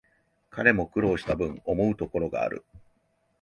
[0.49, 2.65] 彼も苦労したぶん、思うところがある